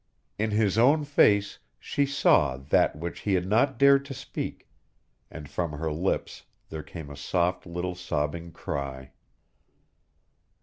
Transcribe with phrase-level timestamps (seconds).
[0.39, 4.67] In his own face she saw that which he had not dared to speak,
[5.29, 9.11] and from her lips there came a soft little sobbing cry.